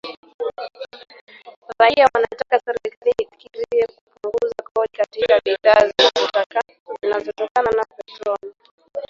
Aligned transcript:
Raia 1.79 2.05
wanataka 2.13 2.59
serikali 2.65 3.11
ifikirie 3.23 3.87
kupunguza 3.87 4.61
kodi 4.73 4.97
katika 4.97 5.39
bidhaa 5.45 5.89
zinazotokana 7.01 7.71
na 7.71 7.83
petroli 7.97 8.53